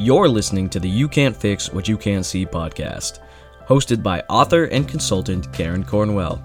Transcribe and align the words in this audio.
You're 0.00 0.28
listening 0.28 0.68
to 0.70 0.78
the 0.78 0.88
You 0.88 1.08
Can't 1.08 1.36
Fix 1.36 1.72
What 1.72 1.88
You 1.88 1.98
Can't 1.98 2.24
See 2.24 2.46
podcast, 2.46 3.18
hosted 3.66 4.00
by 4.00 4.20
author 4.28 4.66
and 4.66 4.88
consultant 4.88 5.52
Karen 5.52 5.82
Cornwell. 5.82 6.40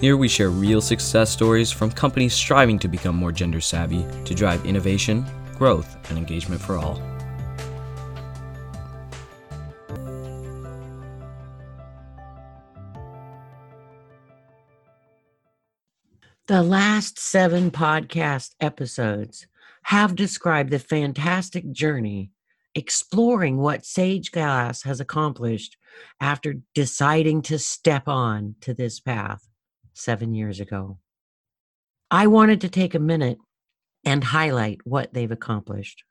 Here 0.00 0.16
we 0.16 0.28
share 0.28 0.48
real 0.48 0.80
success 0.80 1.28
stories 1.28 1.70
from 1.70 1.90
companies 1.90 2.32
striving 2.32 2.78
to 2.78 2.88
become 2.88 3.14
more 3.14 3.32
gender 3.32 3.60
savvy 3.60 4.06
to 4.24 4.34
drive 4.34 4.64
innovation, 4.64 5.26
growth, 5.58 5.94
and 6.08 6.16
engagement 6.16 6.58
for 6.58 6.78
all. 6.78 7.02
The 16.46 16.62
last 16.62 17.18
seven 17.18 17.70
podcast 17.70 18.54
episodes 18.58 19.46
have 19.82 20.16
described 20.16 20.70
the 20.70 20.78
fantastic 20.78 21.70
journey 21.72 22.30
exploring 22.74 23.56
what 23.56 23.84
Sage 23.84 24.30
Glass 24.30 24.82
has 24.82 25.00
accomplished 25.00 25.76
after 26.20 26.56
deciding 26.74 27.42
to 27.42 27.58
step 27.58 28.08
on 28.08 28.54
to 28.60 28.74
this 28.74 29.00
path 29.00 29.48
seven 29.94 30.34
years 30.34 30.60
ago. 30.60 30.98
I 32.10 32.26
wanted 32.26 32.60
to 32.62 32.68
take 32.68 32.94
a 32.94 33.00
minute 33.00 33.38
and 34.04 34.24
highlight 34.24 34.80
what 34.84 35.12
they've 35.12 35.30
accomplished. 35.30 36.04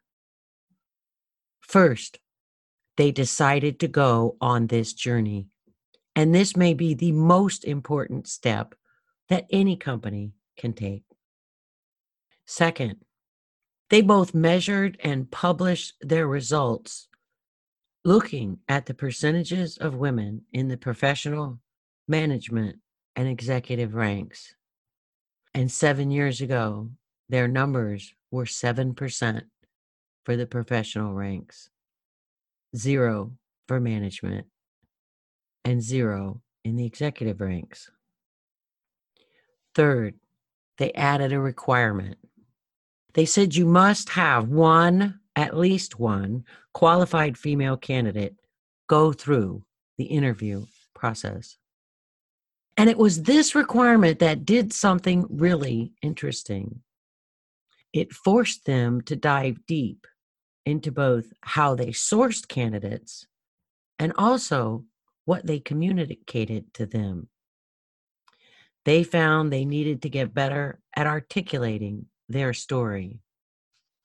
First, 1.59 2.19
they 2.97 3.11
decided 3.11 3.79
to 3.79 3.87
go 3.87 4.35
on 4.41 4.67
this 4.67 4.93
journey. 4.93 5.47
And 6.15 6.35
this 6.35 6.55
may 6.55 6.73
be 6.73 6.93
the 6.93 7.13
most 7.13 7.63
important 7.63 8.27
step 8.27 8.75
that 9.29 9.45
any 9.51 9.77
company 9.77 10.33
can 10.57 10.73
take. 10.73 11.03
Second, 12.45 12.97
they 13.89 14.01
both 14.01 14.33
measured 14.33 14.97
and 15.03 15.29
published 15.31 15.95
their 16.01 16.27
results 16.27 17.07
looking 18.05 18.59
at 18.67 18.85
the 18.85 18.93
percentages 18.93 19.77
of 19.77 19.95
women 19.95 20.43
in 20.53 20.67
the 20.67 20.77
professional, 20.77 21.59
management, 22.07 22.77
and 23.15 23.27
executive 23.27 23.93
ranks. 23.93 24.55
And 25.53 25.71
seven 25.71 26.11
years 26.11 26.41
ago, 26.41 26.91
their 27.27 27.47
numbers 27.47 28.13
were 28.31 28.45
7% 28.45 29.41
for 30.23 30.35
the 30.35 30.45
professional 30.45 31.13
ranks, 31.13 31.69
zero 32.75 33.33
for 33.67 33.79
management, 33.79 34.47
and 35.65 35.81
zero 35.81 36.41
in 36.63 36.75
the 36.75 36.85
executive 36.85 37.41
ranks. 37.41 37.89
Third, 39.75 40.15
they 40.77 40.93
added 40.93 41.33
a 41.33 41.39
requirement 41.39 42.17
they 43.13 43.25
said 43.25 43.55
you 43.55 43.65
must 43.65 44.09
have 44.09 44.49
one, 44.49 45.19
at 45.35 45.57
least 45.57 45.99
one, 45.99 46.45
qualified 46.73 47.37
female 47.37 47.77
candidate 47.77 48.35
go 48.87 49.11
through 49.13 49.63
the 49.97 50.05
interview 50.05 50.65
process. 50.93 51.57
And 52.77 52.89
it 52.89 52.97
was 52.97 53.23
this 53.23 53.55
requirement 53.55 54.19
that 54.19 54.45
did 54.45 54.71
something 54.71 55.25
really 55.29 55.93
interesting. 56.01 56.81
It 57.91 58.13
forced 58.13 58.65
them 58.65 59.01
to 59.01 59.15
dive 59.15 59.65
deep 59.65 60.07
into 60.65 60.91
both 60.91 61.33
how 61.41 61.75
they 61.75 61.87
sourced 61.87 62.47
candidates 62.47 63.27
and 63.97 64.13
also 64.17 64.85
what 65.25 65.45
they 65.45 65.59
communicated 65.59 66.73
to 66.75 66.85
them. 66.85 67.27
They 68.85 69.03
found 69.03 69.51
they 69.51 69.65
needed 69.65 70.01
to 70.03 70.09
get 70.09 70.33
better 70.33 70.79
at 70.95 71.05
articulating 71.05 72.05
their 72.29 72.53
story, 72.53 73.19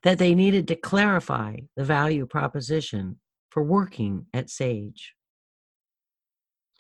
that 0.03 0.19
they 0.19 0.35
needed 0.35 0.67
to 0.69 0.77
clarify 0.77 1.57
the 1.77 1.85
value 1.85 2.27
proposition 2.27 3.21
for 3.51 3.63
working 3.63 4.27
at 4.35 4.51
Sage. 4.51 5.15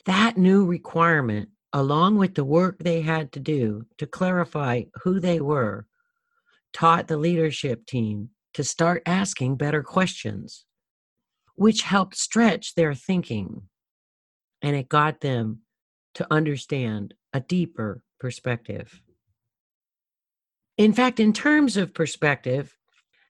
That 0.06 0.36
new 0.36 0.66
requirement, 0.66 1.50
along 1.72 2.18
with 2.18 2.34
the 2.34 2.44
work 2.44 2.78
they 2.78 3.00
had 3.02 3.32
to 3.32 3.40
do 3.40 3.86
to 3.98 4.06
clarify 4.06 4.82
who 5.02 5.20
they 5.20 5.40
were, 5.40 5.86
taught 6.72 7.06
the 7.08 7.16
leadership 7.16 7.86
team 7.86 8.30
to 8.54 8.64
start 8.64 9.02
asking 9.06 9.56
better 9.56 9.82
questions, 9.82 10.64
which 11.54 11.82
helped 11.82 12.16
stretch 12.16 12.74
their 12.74 12.94
thinking. 12.94 13.62
And 14.60 14.74
it 14.76 14.88
got 14.88 15.20
them 15.20 15.60
to 16.14 16.26
understand 16.32 17.14
a 17.32 17.40
deeper 17.40 18.02
perspective. 18.18 19.00
In 20.76 20.92
fact, 20.92 21.20
in 21.20 21.32
terms 21.32 21.76
of 21.76 21.94
perspective, 21.94 22.76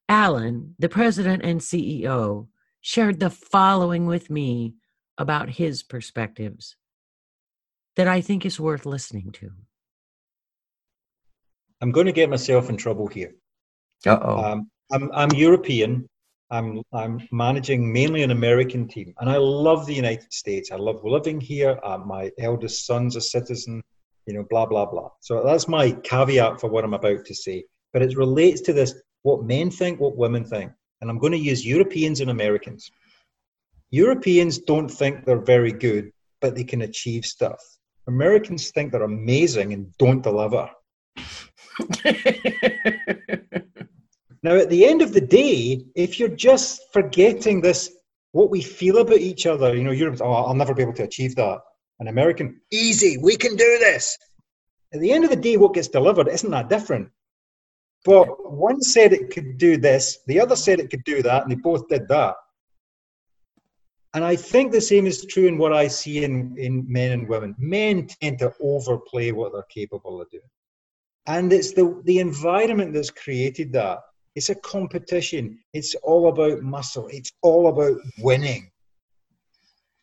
Alan, 0.09 0.75
the 0.78 0.88
president 0.88 1.43
and 1.43 1.60
CEO, 1.60 2.49
shared 2.81 3.21
the 3.21 3.31
following 3.31 4.06
with 4.06 4.31
me 4.31 4.75
about 5.19 5.49
his 5.49 5.82
perspectives 5.82 6.77
that 7.97 8.09
I 8.09 8.21
think 8.21 8.44
is 8.44 8.59
worth 8.59 8.87
listening 8.87 9.31
to. 9.32 9.50
I'm 11.81 11.93
going 11.93 12.06
to 12.06 12.12
get 12.12 12.31
myself 12.31 12.71
in 12.71 12.77
trouble 12.77 13.06
here. 13.06 13.34
Uh 14.06 14.19
oh. 14.21 14.44
Um, 14.44 14.71
I'm, 14.93 15.11
I'm 15.12 15.32
European. 15.32 16.09
I'm, 16.50 16.82
I'm 16.93 17.26
managing 17.32 17.93
mainly 17.93 18.22
an 18.22 18.31
American 18.31 18.87
team, 18.87 19.15
and 19.19 19.28
I 19.31 19.37
love 19.37 19.87
the 19.87 19.94
United 19.94 20.32
States. 20.32 20.71
I 20.71 20.76
love 20.76 21.00
living 21.05 21.41
here. 21.41 21.78
Uh, 21.82 21.99
my 21.99 22.31
eldest 22.38 22.87
son's 22.87 23.16
a 23.16 23.21
citizen 23.21 23.82
you 24.26 24.34
know, 24.34 24.44
blah, 24.48 24.66
blah, 24.66 24.86
blah. 24.86 25.10
So 25.20 25.42
that's 25.44 25.68
my 25.68 25.92
caveat 25.92 26.60
for 26.60 26.68
what 26.68 26.84
I'm 26.84 26.94
about 26.94 27.24
to 27.26 27.34
say. 27.34 27.64
But 27.92 28.02
it 28.02 28.16
relates 28.16 28.60
to 28.62 28.72
this 28.72 28.94
what 29.22 29.44
men 29.44 29.70
think, 29.70 30.00
what 30.00 30.16
women 30.16 30.44
think. 30.44 30.72
And 31.00 31.10
I'm 31.10 31.18
going 31.18 31.32
to 31.32 31.38
use 31.38 31.66
Europeans 31.66 32.20
and 32.20 32.30
Americans. 32.30 32.90
Europeans 33.90 34.58
don't 34.58 34.88
think 34.88 35.24
they're 35.24 35.40
very 35.40 35.72
good, 35.72 36.10
but 36.40 36.54
they 36.54 36.64
can 36.64 36.82
achieve 36.82 37.24
stuff. 37.24 37.60
Americans 38.06 38.70
think 38.70 38.92
they're 38.92 39.02
amazing 39.02 39.72
and 39.72 39.92
don't 39.98 40.22
deliver. 40.22 40.68
now, 44.42 44.56
at 44.56 44.70
the 44.70 44.84
end 44.84 45.02
of 45.02 45.12
the 45.12 45.20
day, 45.26 45.84
if 45.94 46.18
you're 46.18 46.28
just 46.28 46.82
forgetting 46.92 47.60
this, 47.60 47.90
what 48.32 48.50
we 48.50 48.60
feel 48.62 48.98
about 48.98 49.18
each 49.18 49.46
other, 49.46 49.76
you 49.76 49.84
know, 49.84 49.90
Europe, 49.90 50.20
oh, 50.22 50.32
I'll 50.32 50.54
never 50.54 50.74
be 50.74 50.82
able 50.82 50.94
to 50.94 51.04
achieve 51.04 51.34
that 51.36 51.60
an 52.00 52.09
American, 52.09 52.60
easy, 52.71 53.19
we 53.19 53.37
can 53.37 53.56
do 53.56 53.78
this. 53.78 54.16
At 54.93 55.00
the 55.00 55.12
end 55.12 55.25
of 55.25 55.31
the 55.31 55.37
day, 55.37 55.56
what 55.56 55.75
gets 55.75 55.88
delivered 55.88 56.28
isn't 56.28 56.50
that 56.50 56.69
different. 56.69 57.09
But 58.05 58.53
one 58.53 58.82
said 58.82 59.12
it 59.12 59.31
could 59.31 59.59
do 59.59 59.77
this, 59.77 60.19
the 60.27 60.41
other 60.41 60.56
said 60.56 60.78
it 60.78 60.91
could 60.91 61.05
do 61.05 61.22
that, 61.22 61.43
and 61.43 61.50
they 61.50 61.56
both 61.56 61.88
did 61.88 62.06
that. 62.09 62.37
And 64.15 64.22
I 64.22 64.37
think 64.37 64.71
the 64.71 64.81
same 64.81 65.06
is 65.06 65.27
true 65.27 65.49
in 65.49 65.59
what 65.59 65.72
I 65.72 65.88
see 65.88 66.22
in, 66.22 66.55
in 66.56 66.84
men 66.88 67.10
and 67.10 67.28
women. 67.28 67.56
Men 67.59 68.06
tend 68.06 68.38
to 68.38 68.53
overplay 68.61 69.32
what 69.32 69.53
they're 69.53 69.65
capable 69.65 70.21
of 70.21 70.31
doing. 70.31 70.43
And 71.26 71.53
it's 71.53 71.72
the, 71.72 72.00
the 72.05 72.21
environment 72.21 72.94
that's 72.94 73.11
created 73.11 73.72
that. 73.72 73.99
It's 74.37 74.50
a 74.50 74.55
competition. 74.56 75.59
It's 75.72 75.97
all 75.97 76.28
about 76.28 76.62
muscle. 76.62 77.09
It's 77.11 77.32
all 77.43 77.69
about 77.69 77.97
winning. 78.19 78.71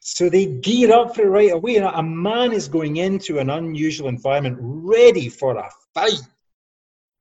So 0.04 0.30
they 0.30 0.48
gear 0.48 0.92
up 0.92 1.16
for 1.16 1.22
it 1.22 1.30
right 1.30 1.52
away. 1.52 1.76
A 1.78 2.02
man 2.02 2.54
is 2.54 2.68
going 2.68 2.98
into 2.98 3.38
an 3.38 3.52
unusual 3.52 4.10
environment 4.10 4.58
ready 4.60 5.30
for 5.30 5.56
a 5.56 5.70
fight 5.94 6.20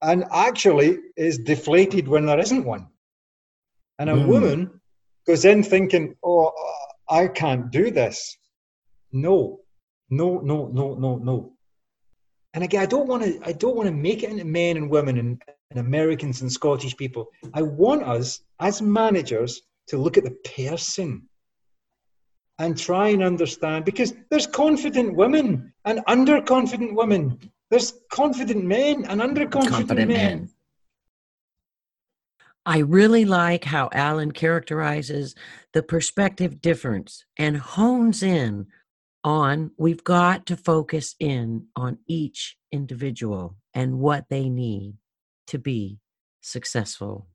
and 0.01 0.25
actually 0.33 0.99
is 1.15 1.39
deflated 1.39 2.09
when 2.09 2.25
there 2.25 2.39
isn't 2.39 2.65
one. 2.65 2.87
And 3.99 4.09
a 4.09 4.15
mm. 4.15 4.27
woman 4.27 4.81
goes 5.27 5.45
in 5.45 5.63
thinking, 5.63 6.17
oh, 6.25 6.53
I 7.11 7.29
can't 7.29 7.71
do 7.71 7.91
this. 7.91 8.39
No, 9.13 9.61
no, 10.09 10.39
no, 10.39 10.69
no, 10.69 10.95
no, 10.95 11.17
no. 11.17 11.53
And 12.55 12.65
again, 12.65 12.81
I 12.81 12.87
don't 12.87 13.07
want 13.07 13.23
to. 13.25 13.41
I 13.45 13.53
don't 13.53 13.77
want 13.77 13.89
to 13.89 13.95
make 13.95 14.23
it 14.23 14.31
into 14.31 14.45
men 14.45 14.79
and 14.79 14.89
women 14.89 15.19
and, 15.19 15.43
and 15.71 15.81
Americans 15.81 16.41
and 16.41 16.51
Scottish 16.51 16.97
people. 16.97 17.29
I 17.53 17.61
want 17.61 18.05
us 18.05 18.41
as 18.59 18.81
managers 18.81 19.61
to 19.89 19.99
look 19.99 20.17
at 20.17 20.25
the 20.25 20.37
person 20.57 21.29
and 22.61 22.77
try 22.77 23.09
and 23.09 23.23
understand 23.23 23.87
because 23.87 24.13
there's 24.29 24.47
confident 24.47 25.15
women 25.15 25.73
and 25.87 26.01
underconfident 26.07 26.95
women. 26.95 27.39
There's 27.71 27.95
confident 28.13 28.65
men 28.65 29.07
and 29.07 29.21
underconfident 29.21 29.71
Confident 29.71 30.09
men. 30.09 30.39
men. 30.39 30.51
I 32.67 32.79
really 32.79 33.25
like 33.25 33.65
how 33.65 33.89
Alan 33.93 34.33
characterizes 34.33 35.35
the 35.73 35.83
perspective 35.83 36.61
difference 36.61 37.25
and 37.39 37.57
hones 37.57 38.23
in 38.23 38.67
on 39.25 39.71
we've 39.79 40.05
got 40.05 40.45
to 40.47 40.57
focus 40.57 41.17
in 41.19 41.67
on 41.75 41.99
each 42.07 42.59
individual 42.71 43.57
and 43.73 44.01
what 44.01 44.27
they 44.29 44.51
need 44.51 44.97
to 45.47 45.59
be 45.59 45.99
successful. 46.43 47.30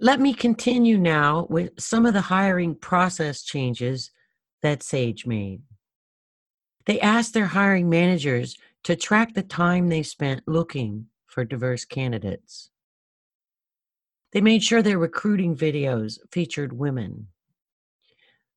Let 0.00 0.20
me 0.20 0.32
continue 0.32 0.96
now 0.96 1.48
with 1.50 1.70
some 1.80 2.06
of 2.06 2.14
the 2.14 2.20
hiring 2.20 2.76
process 2.76 3.42
changes 3.42 4.12
that 4.62 4.84
Sage 4.84 5.26
made. 5.26 5.62
They 6.86 7.00
asked 7.00 7.34
their 7.34 7.46
hiring 7.46 7.90
managers 7.90 8.56
to 8.84 8.94
track 8.94 9.34
the 9.34 9.42
time 9.42 9.88
they 9.88 10.04
spent 10.04 10.46
looking 10.46 11.06
for 11.26 11.44
diverse 11.44 11.84
candidates. 11.84 12.70
They 14.32 14.40
made 14.40 14.62
sure 14.62 14.82
their 14.82 14.98
recruiting 14.98 15.56
videos 15.56 16.18
featured 16.30 16.72
women. 16.72 17.26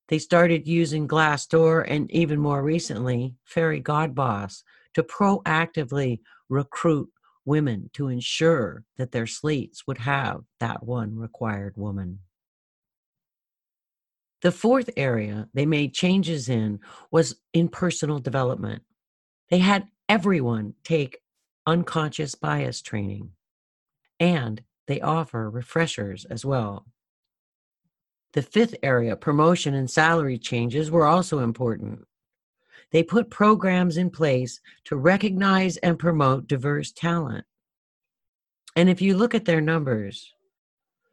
They 0.10 0.20
started 0.20 0.68
using 0.68 1.08
Glassdoor 1.08 1.86
and 1.88 2.12
even 2.12 2.40
more 2.40 2.62
recently, 2.62 3.34
Fairy 3.46 3.82
Godboss 3.82 4.62
to 4.94 5.02
proactively 5.02 6.20
recruit 6.50 7.10
women 7.46 7.90
to 7.94 8.08
ensure 8.08 8.84
that 8.98 9.12
their 9.12 9.28
slates 9.28 9.86
would 9.88 10.00
have 10.00 10.42
that 10.60 10.84
one 10.84 11.16
required 11.16 11.74
woman. 11.76 12.20
The 14.42 14.52
fourth 14.52 14.90
area 14.98 15.48
they 15.54 15.66
made 15.66 15.94
changes 15.94 16.50
in 16.50 16.80
was 17.12 17.36
in 17.54 17.70
personal 17.70 18.20
development. 18.20 18.84
They 19.50 19.60
had 19.60 19.88
everyone 20.10 20.74
take 20.84 21.20
unconscious 21.68 22.34
bias 22.36 22.82
training, 22.82 23.32
and 24.20 24.64
they 24.88 25.00
offer 25.00 25.50
refreshers 25.50 26.26
as 26.26 26.44
well. 26.44 26.88
The 28.34 28.42
fifth 28.42 28.76
area, 28.82 29.16
promotion 29.16 29.74
and 29.74 29.90
salary 29.90 30.38
changes, 30.38 30.90
were 30.90 31.06
also 31.06 31.40
important. 31.40 32.06
They 32.92 33.04
put 33.04 33.30
programs 33.30 33.98
in 33.98 34.10
place 34.10 34.60
to 34.86 34.96
recognize 34.98 35.78
and 35.78 35.98
promote 35.98 36.48
diverse 36.48 36.92
talent. 36.92 37.46
And 38.76 38.90
if 38.90 39.02
you 39.02 39.18
look 39.18 39.34
at 39.34 39.46
their 39.46 39.62
numbers, 39.62 40.34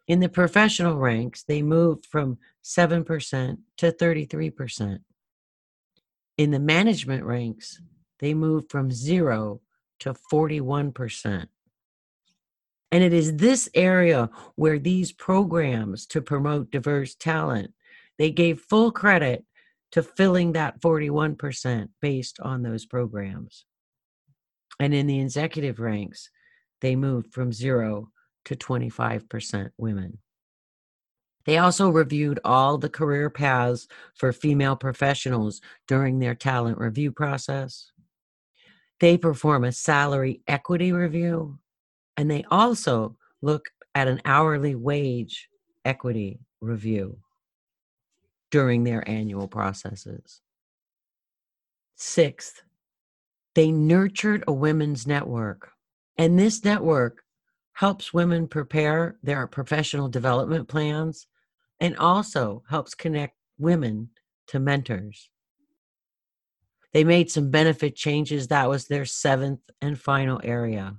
in 0.06 0.20
the 0.20 0.28
professional 0.28 0.96
ranks, 0.96 1.44
they 1.44 1.62
moved 1.62 2.06
from 2.06 2.38
7% 2.64 3.58
to 3.76 3.92
33%. 3.92 5.00
In 6.38 6.50
the 6.50 6.58
management 6.58 7.24
ranks, 7.24 7.80
they 8.18 8.32
moved 8.32 8.70
from 8.70 8.90
0 8.90 9.60
to 10.00 10.14
41%. 10.32 11.46
And 12.90 13.04
it 13.04 13.12
is 13.12 13.36
this 13.36 13.68
area 13.74 14.30
where 14.54 14.78
these 14.78 15.12
programs 15.12 16.06
to 16.06 16.22
promote 16.22 16.70
diverse 16.70 17.14
talent, 17.14 17.74
they 18.16 18.30
gave 18.30 18.60
full 18.60 18.90
credit 18.90 19.44
to 19.92 20.02
filling 20.02 20.52
that 20.52 20.80
41% 20.80 21.88
based 22.00 22.40
on 22.40 22.62
those 22.62 22.86
programs. 22.86 23.64
And 24.80 24.94
in 24.94 25.06
the 25.06 25.20
executive 25.20 25.80
ranks, 25.80 26.30
they 26.80 26.94
moved 26.94 27.32
from 27.32 27.52
0 27.52 28.10
to 28.44 28.56
25% 28.56 29.70
women. 29.76 30.18
They 31.46 31.58
also 31.58 31.88
reviewed 31.88 32.40
all 32.44 32.76
the 32.76 32.90
career 32.90 33.30
paths 33.30 33.88
for 34.14 34.32
female 34.32 34.76
professionals 34.76 35.60
during 35.86 36.18
their 36.18 36.34
talent 36.34 36.78
review 36.78 37.10
process. 37.10 37.90
They 39.00 39.16
perform 39.16 39.64
a 39.64 39.72
salary 39.72 40.42
equity 40.46 40.92
review, 40.92 41.58
and 42.16 42.30
they 42.30 42.44
also 42.50 43.16
look 43.40 43.70
at 43.94 44.08
an 44.08 44.20
hourly 44.24 44.74
wage 44.74 45.48
equity 45.84 46.40
review 46.60 47.18
during 48.50 48.84
their 48.84 49.08
annual 49.08 49.48
processes. 49.48 50.40
Sixth, 51.96 52.62
they 53.54 53.72
nurtured 53.72 54.44
a 54.46 54.52
women's 54.52 55.06
network, 55.06 55.72
and 56.16 56.38
this 56.38 56.64
network 56.64 57.22
helps 57.72 58.12
women 58.12 58.48
prepare 58.48 59.16
their 59.22 59.46
professional 59.46 60.08
development 60.08 60.68
plans 60.68 61.26
and 61.80 61.96
also 61.96 62.62
helps 62.68 62.94
connect 62.94 63.36
women 63.58 64.10
to 64.48 64.58
mentors. 64.58 65.30
They 66.92 67.04
made 67.04 67.30
some 67.30 67.50
benefit 67.50 67.94
changes. 67.94 68.48
That 68.48 68.68
was 68.68 68.86
their 68.86 69.04
seventh 69.04 69.60
and 69.80 70.00
final 70.00 70.40
area. 70.42 70.96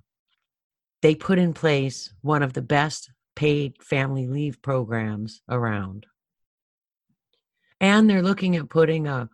They 1.02 1.16
put 1.16 1.40
in 1.40 1.54
place 1.54 2.14
one 2.22 2.44
of 2.44 2.54
the 2.54 2.62
best 2.62 3.12
paid 3.36 3.82
family 3.82 4.28
leave 4.28 4.62
programs 4.62 5.42
around. 5.50 6.06
And 7.82 8.10
they're 8.10 8.22
looking 8.22 8.56
at 8.56 8.70
putting 8.70 9.08
a 9.08 9.30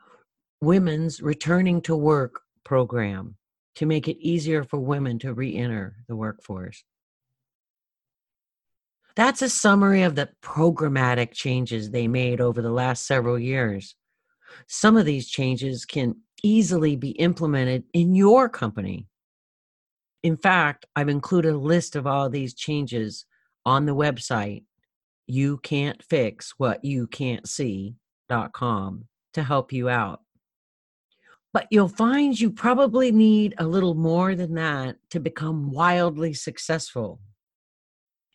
women's 0.62 1.22
returning 1.22 1.82
to 1.82 1.96
work 1.96 2.42
program 2.64 3.36
to 3.76 3.86
make 3.86 4.08
it 4.08 4.18
easier 4.20 4.64
for 4.64 4.80
women 4.80 5.20
to 5.20 5.34
re 5.34 5.56
enter 5.56 5.98
the 6.08 6.16
workforce. 6.16 6.84
That's 9.16 9.42
a 9.42 9.50
summary 9.50 10.04
of 10.04 10.16
the 10.16 10.30
programmatic 10.42 11.32
changes 11.32 11.90
they 11.90 12.08
made 12.08 12.42
over 12.42 12.62
the 12.62 12.72
last 12.72 13.08
several 13.08 13.40
years. 13.40 13.96
Some 14.68 14.98
of 14.98 15.06
these 15.06 15.30
changes 15.30 15.86
can 15.86 16.16
easily 16.44 16.96
be 16.96 17.12
implemented 17.12 17.84
in 17.94 18.14
your 18.14 18.50
company. 18.50 19.08
In 20.22 20.36
fact, 20.36 20.86
I've 20.96 21.10
included 21.10 21.54
a 21.54 21.58
list 21.58 21.96
of 21.96 22.06
all 22.06 22.30
these 22.30 22.54
changes 22.54 23.26
on 23.66 23.86
the 23.86 23.96
website 23.96 24.64
you 25.28 25.58
can't 25.58 26.04
fix 26.04 26.54
what 26.58 26.84
you 26.86 27.08
can't 27.08 27.48
see.com 28.30 29.06
to 29.34 29.44
help 29.44 29.74
you 29.74 29.90
out. 29.90 30.22
But 31.54 31.68
you'll 31.72 31.88
find 31.88 32.38
you 32.40 32.52
probably 32.52 33.12
need 33.12 33.56
a 33.58 33.66
little 33.66 33.96
more 33.96 34.36
than 34.36 34.56
that 34.56 34.98
to 35.12 35.20
become 35.20 35.72
wildly 35.72 36.34
successful. 36.34 37.22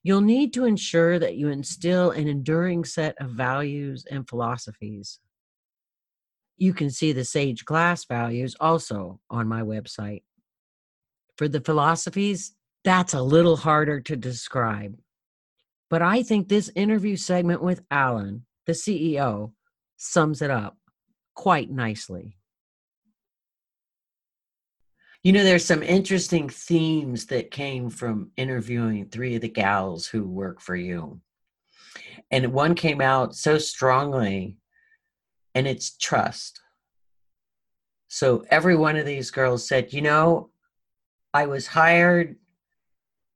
You'll 0.03 0.23
need 0.23 0.55
to 0.55 0.65
ensure 0.65 1.19
that 1.19 1.37
you 1.37 1.49
instill 1.49 2.11
an 2.13 2.27
enduring 2.27 2.87
set 2.87 3.17
of 3.21 3.31
values 3.31 4.07
and 4.11 4.27
philosophies. 4.27 5.21
You 6.57 6.73
can 6.73 6.91
see 6.91 7.13
the 7.13 7.25
Sage 7.25 7.67
Glass 7.67 8.07
values 8.07 8.57
also 8.59 9.21
on 9.29 9.47
my 9.47 9.61
website. 9.61 10.23
For 11.37 11.49
the 11.49 11.61
philosophies, 11.61 12.55
that's 12.85 13.13
a 13.13 13.23
little 13.23 13.57
harder 13.57 14.01
to 14.01 14.17
describe. 14.17 14.97
But 15.91 16.01
I 16.01 16.23
think 16.23 16.49
this 16.49 16.71
interview 16.75 17.17
segment 17.17 17.63
with 17.63 17.83
Alan, 17.91 18.47
the 18.67 18.73
CEO, 18.73 19.53
sums 20.01 20.41
it 20.41 20.51
up 20.51 20.79
quite 21.35 21.71
nicely. 21.71 22.35
You 25.23 25.35
know, 25.35 25.45
there's 25.45 25.65
some 25.65 25.83
interesting 25.83 26.49
themes 26.49 27.27
that 27.27 27.51
came 27.51 27.91
from 27.91 28.31
interviewing 28.39 29.07
three 29.07 29.35
of 29.35 29.43
the 29.43 29.49
gals 29.49 30.07
who 30.07 30.27
work 30.27 30.63
for 30.63 30.75
you. 30.75 31.21
And 32.31 32.55
one 32.55 32.75
came 32.75 33.03
out 33.03 33.37
so 33.37 33.59
strongly, 33.59 34.57
and 35.55 35.69
it's 35.69 35.99
trust. 35.99 36.61
So 38.09 38.45
every 38.49 38.77
one 38.77 38.97
of 38.97 39.05
these 39.05 39.31
girls 39.31 39.69
said, 39.69 39.93
You 39.93 40.01
know, 40.01 40.49
I 41.35 41.45
was 41.45 41.67
hired 41.67 42.37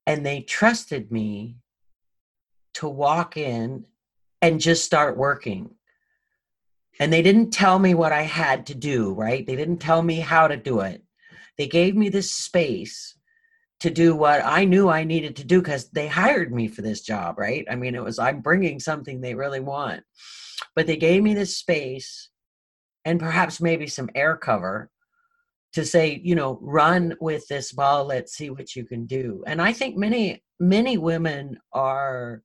and 0.06 0.25
they 0.25 0.40
trusted 0.40 1.12
me 1.12 1.59
to 2.75 2.88
walk 2.88 3.37
in 3.37 3.85
and 4.40 4.61
just 4.61 4.85
start 4.85 5.18
working. 5.18 5.75
And 7.00 7.12
they 7.12 7.22
didn't 7.22 7.50
tell 7.50 7.78
me 7.78 7.94
what 7.94 8.12
I 8.12 8.22
had 8.22 8.66
to 8.66 8.74
do, 8.74 9.12
right? 9.12 9.46
They 9.46 9.56
didn't 9.56 9.78
tell 9.78 10.02
me 10.02 10.20
how 10.20 10.48
to 10.48 10.56
do 10.56 10.80
it. 10.80 11.02
They 11.58 11.66
gave 11.66 11.96
me 11.96 12.08
this 12.08 12.32
space 12.32 13.16
to 13.80 13.90
do 13.90 14.14
what 14.14 14.42
I 14.44 14.64
knew 14.64 14.88
I 14.88 15.04
needed 15.04 15.36
to 15.36 15.44
do 15.44 15.60
because 15.60 15.90
they 15.90 16.06
hired 16.06 16.52
me 16.52 16.68
for 16.68 16.82
this 16.82 17.00
job, 17.02 17.38
right? 17.38 17.66
I 17.70 17.76
mean, 17.76 17.94
it 17.94 18.02
was, 18.02 18.18
I'm 18.18 18.40
bringing 18.40 18.80
something 18.80 19.20
they 19.20 19.34
really 19.34 19.60
want. 19.60 20.02
But 20.74 20.86
they 20.86 20.96
gave 20.96 21.22
me 21.22 21.34
this 21.34 21.56
space 21.56 22.30
and 23.04 23.20
perhaps 23.20 23.60
maybe 23.60 23.86
some 23.86 24.08
air 24.14 24.36
cover 24.36 24.90
to 25.74 25.84
say, 25.84 26.20
you 26.24 26.34
know, 26.34 26.58
run 26.62 27.14
with 27.20 27.46
this 27.48 27.72
ball, 27.72 28.04
let's 28.04 28.32
see 28.32 28.48
what 28.48 28.74
you 28.76 28.84
can 28.84 29.06
do. 29.06 29.42
And 29.46 29.60
I 29.60 29.72
think 29.72 29.96
many, 29.96 30.42
many 30.60 30.96
women 30.96 31.58
are 31.72 32.42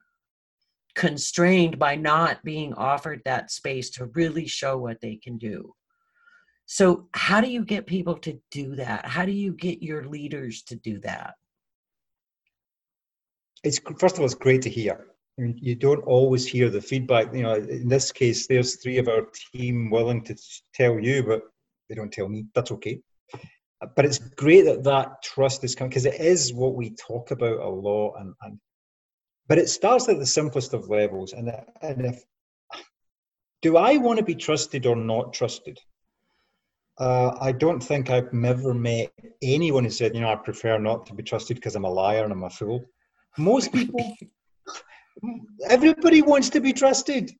constrained 1.00 1.79
by 1.79 1.96
not 1.96 2.44
being 2.44 2.74
offered 2.74 3.22
that 3.24 3.50
space 3.50 3.89
to 3.89 4.08
really 4.08 4.46
show 4.46 4.77
what 4.77 5.00
they 5.00 5.15
can 5.15 5.38
do. 5.38 5.74
So, 6.65 7.08
how 7.13 7.39
do 7.39 7.50
you 7.50 7.63
get 7.63 7.88
people 7.88 8.15
to 8.15 8.38
do 8.51 8.75
that? 8.75 9.06
How 9.06 9.24
do 9.25 9.32
you 9.32 9.53
get 9.53 9.82
your 9.82 10.03
leaders 10.03 10.62
to 10.63 10.75
do 10.75 11.00
that? 11.00 11.36
It's 13.63 13.79
first 13.98 14.15
of 14.15 14.20
all, 14.20 14.25
it's 14.25 14.36
great 14.36 14.62
to 14.63 14.70
hear. 14.70 15.08
I 15.38 15.44
mean, 15.44 15.58
you 15.62 15.74
don't 15.74 16.03
always 16.03 16.46
hear 16.46 16.70
the 16.70 16.82
feedback. 16.82 17.34
You 17.34 17.44
know, 17.44 17.56
in 17.56 17.88
this 17.88 18.12
case, 18.12 18.46
there's 18.48 18.75
three 18.75 18.98
of 18.98 19.08
our 19.08 19.25
team 19.53 19.89
willing 19.89 20.22
to 20.25 20.36
tell 20.75 21.00
you, 21.00 21.24
but 21.24 21.44
they 21.88 21.96
don't 21.96 22.12
tell 22.12 22.27
me. 22.27 22.46
That's 22.53 22.72
okay. 22.74 23.00
But 23.96 24.03
it's 24.03 24.20
great 24.20 24.65
that 24.65 24.84
that 24.84 25.24
trust 25.24 25.63
is 25.63 25.75
coming 25.75 25.91
because 25.91 26.06
it 26.06 26.20
is 26.20 26.53
what 26.53 26.75
we 26.75 26.89
talk 26.89 27.32
about 27.32 27.60
a 27.60 27.70
lot. 27.70 28.15
And, 28.20 28.34
and 28.41 28.60
but 29.50 29.58
it 29.58 29.68
starts 29.68 30.08
at 30.08 30.20
the 30.20 30.25
simplest 30.25 30.74
of 30.74 30.89
levels. 30.89 31.34
And 31.34 31.51
and 31.82 32.06
if 32.06 32.24
do 33.62 33.75
I 33.75 33.98
want 33.98 34.20
to 34.20 34.24
be 34.24 34.36
trusted 34.36 34.86
or 34.86 34.96
not 34.96 35.34
trusted? 35.34 35.77
Uh, 36.98 37.36
I 37.41 37.51
don't 37.51 37.82
think 37.82 38.10
I've 38.10 38.34
ever 38.34 38.74
met 38.74 39.12
anyone 39.41 39.84
who 39.86 39.89
said, 39.89 40.13
you 40.13 40.22
know, 40.22 40.32
I 40.32 40.36
prefer 40.36 40.77
not 40.77 41.06
to 41.08 41.13
be 41.13 41.24
trusted 41.24 41.56
because 41.56 41.75
I'm 41.75 41.86
a 41.86 41.89
liar 41.89 42.24
and 42.24 42.32
I'm 42.32 42.44
a 42.44 42.50
fool. 42.50 42.86
Most 43.38 43.74
people, 43.79 44.15
everybody 45.68 46.22
wants 46.22 46.50
to 46.51 46.60
be 46.60 46.72
trusted. 46.72 47.32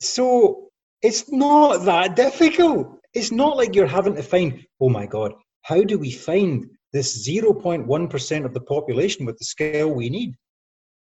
So 0.00 0.68
it's 1.00 1.30
not 1.32 1.84
that 1.84 2.16
difficult. 2.16 2.98
It's 3.14 3.32
not 3.32 3.56
like 3.56 3.74
you're 3.74 3.86
having 3.86 4.16
to 4.16 4.22
find, 4.22 4.64
oh 4.80 4.88
my 4.88 5.06
God, 5.06 5.32
how 5.62 5.82
do 5.82 5.98
we 5.98 6.10
find 6.10 6.66
this 6.92 7.26
0.1% 7.26 8.44
of 8.44 8.52
the 8.54 8.60
population 8.60 9.26
with 9.26 9.38
the 9.38 9.44
scale 9.44 9.90
we 9.92 10.10
need? 10.10 10.34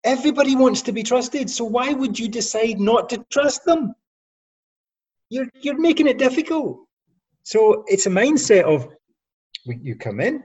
Everybody 0.04 0.56
wants 0.56 0.82
to 0.82 0.92
be 0.92 1.02
trusted. 1.02 1.50
So 1.50 1.64
why 1.64 1.92
would 1.92 2.18
you 2.18 2.28
decide 2.28 2.80
not 2.80 3.08
to 3.10 3.24
trust 3.30 3.64
them? 3.64 3.94
You're, 5.28 5.48
you're 5.60 5.78
making 5.78 6.08
it 6.08 6.18
difficult. 6.18 6.80
So 7.42 7.84
it's 7.86 8.06
a 8.06 8.10
mindset 8.10 8.64
of 8.64 8.88
you 9.64 9.96
come 9.96 10.20
in, 10.20 10.42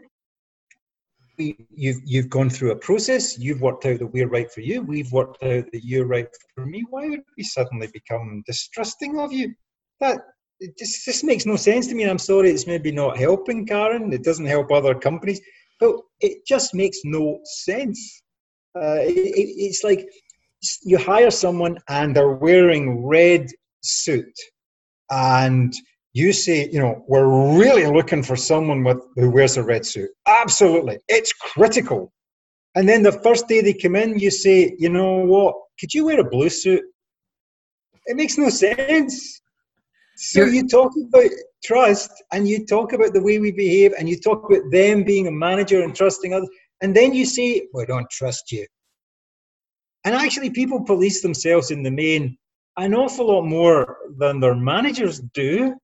you've, 1.37 2.01
you've 2.05 2.29
gone 2.29 2.49
through 2.49 2.71
a 2.71 2.75
process, 2.75 3.37
you've 3.37 3.61
worked 3.61 3.85
out 3.85 3.99
that 3.99 4.07
we're 4.07 4.27
right 4.27 4.51
for 4.51 4.61
you, 4.61 4.81
we've 4.81 5.11
worked 5.11 5.43
out 5.43 5.65
that 5.71 5.83
you're 5.83 6.05
right 6.05 6.27
for 6.53 6.65
me. 6.65 6.83
Why 6.89 7.09
would 7.09 7.23
we 7.37 7.43
suddenly 7.43 7.87
become 7.93 8.43
distrusting 8.45 9.19
of 9.19 9.31
you? 9.31 9.53
That 9.99 10.19
it 10.59 10.77
just, 10.77 11.05
this 11.05 11.23
makes 11.23 11.45
no 11.45 11.55
sense 11.55 11.87
to 11.87 11.95
me. 11.95 12.03
I'm 12.03 12.17
sorry, 12.17 12.49
it's 12.49 12.67
maybe 12.67 12.91
not 12.91 13.17
helping 13.17 13.65
Karen. 13.65 14.13
It 14.13 14.23
doesn't 14.23 14.45
help 14.45 14.71
other 14.71 14.95
companies, 14.95 15.41
but 15.79 15.95
it 16.21 16.45
just 16.45 16.73
makes 16.73 16.99
no 17.03 17.39
sense. 17.43 18.21
Uh, 18.75 18.99
it, 18.99 19.15
it, 19.15 19.49
it's 19.57 19.83
like 19.83 20.07
you 20.83 20.97
hire 20.97 21.31
someone 21.31 21.77
and 21.87 22.15
they're 22.15 22.33
wearing 22.33 23.05
red 23.05 23.47
suit, 23.81 24.37
and 25.09 25.73
you 26.13 26.33
say, 26.33 26.69
you 26.71 26.79
know, 26.79 27.03
we're 27.07 27.57
really 27.57 27.85
looking 27.87 28.23
for 28.23 28.35
someone 28.35 28.83
with 28.83 29.01
who 29.15 29.29
wears 29.29 29.57
a 29.57 29.63
red 29.63 29.85
suit. 29.85 30.09
Absolutely, 30.27 30.97
it's 31.07 31.31
critical. 31.33 32.11
And 32.75 32.87
then 32.89 33.03
the 33.03 33.11
first 33.11 33.47
day 33.47 33.61
they 33.61 33.73
come 33.73 33.95
in, 33.95 34.19
you 34.19 34.29
say, 34.29 34.75
you 34.77 34.89
know 34.89 35.19
what? 35.19 35.55
Could 35.79 35.93
you 35.93 36.05
wear 36.05 36.19
a 36.19 36.29
blue 36.29 36.49
suit? 36.49 36.83
It 38.05 38.17
makes 38.17 38.37
no 38.37 38.49
sense. 38.49 39.41
So 40.17 40.39
You're, 40.39 40.49
you 40.49 40.67
talk 40.67 40.91
about 41.07 41.29
trust 41.63 42.11
and 42.31 42.47
you 42.47 42.65
talk 42.65 42.93
about 42.93 43.13
the 43.13 43.21
way 43.21 43.39
we 43.39 43.51
behave 43.51 43.93
and 43.97 44.07
you 44.07 44.17
talk 44.19 44.49
about 44.49 44.69
them 44.71 45.03
being 45.03 45.27
a 45.27 45.31
manager 45.31 45.83
and 45.83 45.95
trusting 45.95 46.33
others. 46.33 46.49
And 46.81 46.95
then 46.95 47.13
you 47.13 47.25
say, 47.25 47.67
I 47.79 47.85
don't 47.85 48.09
trust 48.09 48.51
you. 48.51 48.65
And 50.03 50.13
actually, 50.13 50.51
people 50.51 50.83
police 50.83 51.21
themselves 51.21 51.71
in 51.71 51.81
the 51.81 51.91
main 51.91 52.37
an 52.77 52.93
awful 52.93 53.27
lot 53.27 53.43
more 53.43 53.97
than 54.17 54.39
their 54.39 54.55
managers 54.55 55.19
do. 55.33 55.75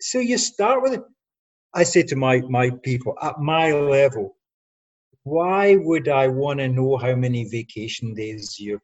So 0.00 0.18
you 0.18 0.38
start 0.38 0.82
with. 0.82 1.00
I 1.72 1.84
say 1.84 2.02
to 2.02 2.16
my, 2.16 2.40
my 2.48 2.70
people 2.82 3.16
at 3.22 3.38
my 3.38 3.70
level, 3.72 4.36
why 5.22 5.76
would 5.76 6.08
I 6.08 6.26
want 6.26 6.58
to 6.58 6.68
know 6.68 6.96
how 6.96 7.14
many 7.14 7.44
vacation 7.44 8.14
days 8.14 8.58
you've, 8.58 8.80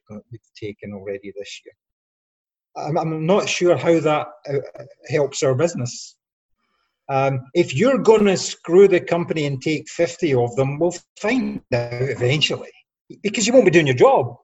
taken 0.55 0.93
already 0.93 1.33
this 1.37 1.61
year? 1.65 2.87
I'm, 2.87 2.97
I'm 2.97 3.25
not 3.25 3.49
sure 3.49 3.75
how 3.75 3.99
that 3.99 4.27
uh, 4.49 4.83
helps 5.09 5.43
our 5.43 5.55
business. 5.55 6.15
Um, 7.09 7.41
if 7.53 7.73
you're 7.73 7.99
going 7.99 8.25
to 8.25 8.37
screw 8.37 8.87
the 8.87 8.99
company 8.99 9.45
and 9.45 9.61
take 9.61 9.89
50 9.89 10.33
of 10.35 10.55
them, 10.55 10.77
we'll 10.77 10.93
find 11.19 11.61
out 11.73 11.93
eventually 11.93 12.71
because 13.23 13.47
you 13.47 13.53
won't 13.53 13.65
be 13.65 13.71
doing 13.71 13.87
your 13.87 13.95
job. 13.95 14.35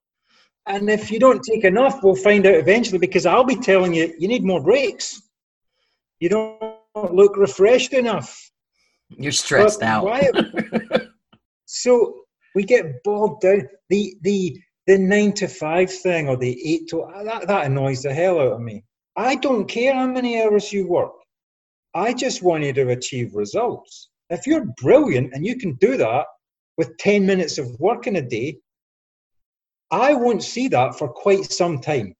And 0.65 0.89
if 0.89 1.11
you 1.11 1.19
don't 1.19 1.43
take 1.43 1.65
enough, 1.65 2.01
we'll 2.03 2.15
find 2.15 2.45
out 2.45 2.55
eventually 2.55 2.99
because 2.99 3.25
I'll 3.25 3.43
be 3.43 3.57
telling 3.57 3.93
you, 3.93 4.13
you 4.17 4.29
need 4.29 4.45
more 4.45 4.63
breaks. 4.63 5.21
You 6.21 6.29
don't 6.29 6.61
look 6.95 7.35
refreshed 7.35 7.91
enough. 7.91 8.49
You're 9.09 9.33
stressed 9.33 9.81
but 9.81 9.85
out. 9.85 10.05
Why, 10.05 10.31
so 11.65 12.23
we 12.55 12.63
get 12.63 13.03
bogged 13.03 13.41
down. 13.41 13.67
The, 13.89 14.15
the, 14.21 14.57
the 14.87 14.97
nine 14.97 15.33
to 15.33 15.49
five 15.49 15.91
thing 15.91 16.29
or 16.29 16.37
the 16.37 16.57
eight 16.65 16.87
to 16.89 17.05
that, 17.25 17.47
that 17.47 17.65
annoys 17.65 18.03
the 18.03 18.13
hell 18.13 18.39
out 18.39 18.53
of 18.53 18.61
me. 18.61 18.85
I 19.17 19.35
don't 19.35 19.67
care 19.67 19.93
how 19.93 20.07
many 20.07 20.41
hours 20.41 20.71
you 20.71 20.87
work. 20.87 21.11
I 21.95 22.13
just 22.13 22.41
want 22.41 22.63
you 22.63 22.73
to 22.73 22.89
achieve 22.89 23.35
results. 23.35 24.09
If 24.29 24.47
you're 24.47 24.65
brilliant 24.81 25.33
and 25.33 25.45
you 25.45 25.57
can 25.57 25.73
do 25.75 25.97
that 25.97 26.25
with 26.77 26.97
10 26.97 27.25
minutes 27.25 27.57
of 27.57 27.79
work 27.79 28.07
in 28.07 28.15
a 28.15 28.21
day, 28.21 28.57
I 29.91 30.15
won't 30.15 30.43
see 30.43 30.67
that 30.69 30.97
for 30.97 31.07
quite 31.07 31.51
some 31.51 31.79
time. 31.79 32.15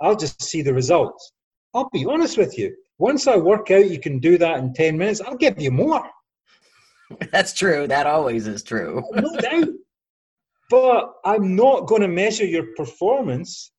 I'll 0.00 0.16
just 0.16 0.42
see 0.42 0.62
the 0.62 0.74
results. 0.74 1.32
I'll 1.72 1.88
be 1.92 2.04
honest 2.04 2.36
with 2.36 2.58
you. 2.58 2.74
Once 2.98 3.26
I 3.28 3.36
work 3.36 3.70
out 3.70 3.90
you 3.90 4.00
can 4.00 4.18
do 4.18 4.36
that 4.38 4.58
in 4.58 4.74
10 4.74 4.98
minutes, 4.98 5.20
I'll 5.20 5.36
give 5.36 5.60
you 5.60 5.70
more. 5.70 6.08
That's 7.32 7.52
true. 7.52 7.86
That 7.86 8.06
always 8.06 8.46
is 8.46 8.62
true. 8.62 9.02
no 9.12 9.36
doubt. 9.36 9.68
But 10.68 11.12
I'm 11.24 11.54
not 11.54 11.86
going 11.86 12.02
to 12.02 12.08
measure 12.08 12.44
your 12.44 12.66
performance 12.76 13.72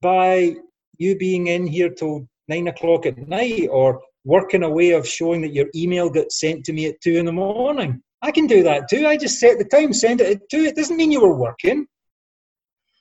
by 0.00 0.54
you 0.98 1.16
being 1.16 1.48
in 1.48 1.66
here 1.66 1.90
till 1.90 2.28
nine 2.48 2.68
o'clock 2.68 3.06
at 3.06 3.18
night 3.28 3.68
or 3.70 4.00
working 4.24 4.62
a 4.62 4.70
way 4.70 4.90
of 4.90 5.06
showing 5.06 5.42
that 5.42 5.52
your 5.52 5.66
email 5.74 6.08
got 6.10 6.32
sent 6.32 6.64
to 6.64 6.72
me 6.72 6.86
at 6.86 7.00
two 7.00 7.16
in 7.16 7.26
the 7.26 7.32
morning. 7.32 8.02
I 8.22 8.30
can 8.30 8.46
do 8.46 8.62
that 8.62 8.88
too. 8.88 9.06
I 9.06 9.16
just 9.16 9.38
set 9.38 9.58
the 9.58 9.64
time, 9.64 9.92
send 9.92 10.20
it 10.20 10.36
at 10.36 10.48
two. 10.50 10.64
It 10.64 10.76
doesn't 10.76 10.96
mean 10.96 11.12
you 11.12 11.20
were 11.20 11.36
working. 11.36 11.86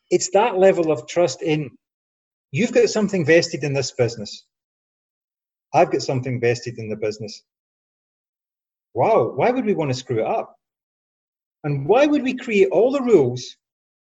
It's 0.10 0.30
that 0.32 0.58
level 0.58 0.92
of 0.92 1.08
trust 1.08 1.42
in 1.42 1.72
you've 2.52 2.74
got 2.74 2.90
something 2.90 3.26
vested 3.26 3.64
in 3.64 3.74
this 3.74 3.92
business. 3.92 4.46
I've 5.74 5.92
got 5.92 6.02
something 6.02 6.40
vested 6.40 6.78
in 6.78 6.90
the 6.90 6.98
business. 6.98 7.42
Wow, 8.94 9.32
why 9.36 9.50
would 9.50 9.66
we 9.66 9.74
want 9.74 9.92
to 9.92 9.98
screw 9.98 10.20
it 10.20 10.28
up? 10.28 10.56
And 11.64 11.88
why 11.88 12.06
would 12.06 12.22
we 12.22 12.36
create 12.36 12.68
all 12.72 12.92
the 12.92 13.02
rules 13.02 13.56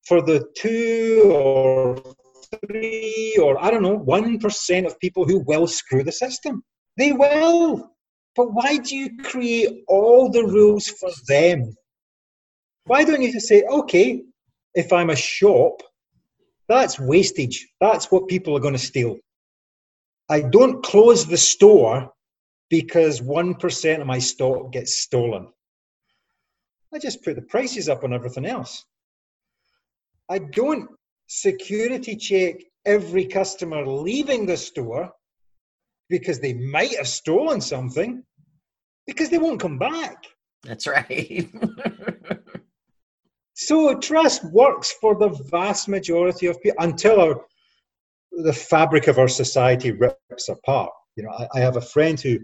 for 0.07 0.23
the 0.23 0.45
two 0.57 1.31
or 1.33 2.03
three 2.67 3.37
or 3.41 3.62
I 3.62 3.71
don't 3.71 3.83
know, 3.83 3.99
1% 3.99 4.87
of 4.87 4.99
people 4.99 5.25
who 5.27 5.41
will 5.41 5.67
screw 5.67 6.03
the 6.03 6.12
system? 6.12 6.65
They 7.00 7.12
will. 7.12 7.90
But 8.37 8.52
why 8.52 8.76
do 8.76 8.95
you 8.95 9.16
create 9.23 9.85
all 9.88 10.28
the 10.28 10.45
rules 10.45 10.87
for 10.87 11.09
them? 11.26 11.75
Why 12.85 13.04
don't 13.04 13.23
you 13.23 13.33
just 13.33 13.49
say, 13.49 13.62
okay, 13.62 14.23
if 14.75 14.92
I'm 14.92 15.09
a 15.09 15.16
shop, 15.16 15.80
that's 16.69 17.00
wastage. 17.00 17.66
That's 17.80 18.12
what 18.12 18.28
people 18.28 18.54
are 18.54 18.61
going 18.61 18.75
to 18.75 18.88
steal. 18.92 19.16
I 20.28 20.42
don't 20.42 20.85
close 20.85 21.25
the 21.25 21.38
store 21.38 22.12
because 22.69 23.23
1% 23.23 24.00
of 24.00 24.07
my 24.07 24.19
stock 24.19 24.71
gets 24.71 25.00
stolen. 25.00 25.49
I 26.92 26.99
just 26.99 27.25
put 27.25 27.37
the 27.37 27.42
prices 27.42 27.88
up 27.88 28.04
on 28.04 28.12
everything 28.12 28.45
else. 28.45 28.85
I 30.28 30.38
don't 30.38 30.90
security 31.28 32.14
check 32.14 32.57
every 32.85 33.25
customer 33.25 33.87
leaving 33.87 34.45
the 34.45 34.59
store 34.59 35.11
because 36.11 36.40
they 36.40 36.52
might 36.52 36.95
have 36.97 37.09
stolen 37.09 37.61
something 37.61 38.23
because 39.07 39.31
they 39.31 39.38
won't 39.38 39.61
come 39.61 39.79
back. 39.79 40.26
That's 40.64 40.87
right. 40.87 41.49
so 43.55 43.99
trust 43.99 44.45
works 44.52 44.93
for 45.00 45.14
the 45.19 45.31
vast 45.50 45.88
majority 45.88 46.47
of 46.47 46.61
people 46.61 46.85
until 46.85 47.21
our, 47.21 47.40
the 48.33 48.52
fabric 48.52 49.07
of 49.07 49.19
our 49.19 49.29
society 49.29 49.93
rips 49.93 50.49
apart. 50.49 50.90
You 51.17 51.25
know, 51.25 51.31
I, 51.31 51.49
I 51.55 51.61
have 51.61 51.76
a 51.76 51.81
friend 51.81 52.21
who 52.21 52.38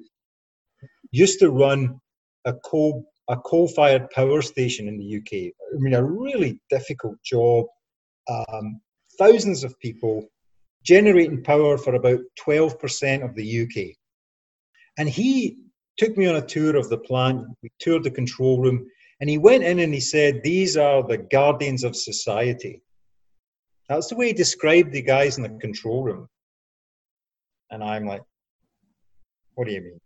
used 1.10 1.40
to 1.40 1.50
run 1.50 2.00
a 2.46 2.54
coal 2.54 3.04
a 3.28 3.36
coal-fired 3.36 4.08
power 4.10 4.40
station 4.40 4.86
in 4.86 4.98
the 4.98 5.16
UK. 5.16 5.52
I 5.74 5.78
mean, 5.78 5.94
a 5.94 6.04
really 6.04 6.60
difficult 6.70 7.16
job. 7.24 7.66
Um, 8.30 8.80
thousands 9.18 9.64
of 9.64 9.76
people 9.80 10.28
generating 10.86 11.42
power 11.42 11.76
for 11.76 11.94
about 11.94 12.20
12% 12.40 13.24
of 13.24 13.34
the 13.34 13.62
UK. 13.62 13.96
And 14.98 15.08
he 15.08 15.58
took 15.98 16.16
me 16.16 16.26
on 16.26 16.36
a 16.36 16.46
tour 16.46 16.76
of 16.76 16.88
the 16.88 16.98
plant. 16.98 17.46
We 17.62 17.70
toured 17.80 18.04
the 18.04 18.10
control 18.10 18.60
room, 18.60 18.86
and 19.20 19.28
he 19.28 19.38
went 19.38 19.64
in 19.64 19.78
and 19.78 19.92
he 19.92 20.00
said, 20.00 20.42
"These 20.42 20.76
are 20.76 21.02
the 21.02 21.18
guardians 21.18 21.84
of 21.84 21.96
society." 21.96 22.82
That's 23.88 24.08
the 24.08 24.16
way 24.16 24.28
he 24.28 24.32
described 24.32 24.92
the 24.92 25.02
guys 25.02 25.36
in 25.36 25.42
the 25.42 25.58
control 25.60 26.02
room. 26.02 26.28
And 27.70 27.82
I'm 27.82 28.06
like, 28.06 28.22
"What 29.54 29.66
do 29.66 29.72
you 29.72 29.82
mean?" 29.82 30.00